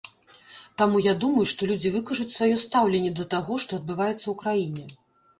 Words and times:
Таму 0.81 1.01
я 1.07 1.11
думаю, 1.23 1.43
што 1.51 1.67
людзі 1.71 1.91
выкажуць 1.95 2.33
сваё 2.35 2.55
стаўленне 2.63 3.11
да 3.19 3.25
таго, 3.35 3.59
што 3.65 3.71
адбываецца 3.81 4.23
ў 4.23 4.35
краіне. 4.41 4.87